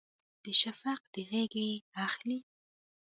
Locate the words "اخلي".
2.05-2.37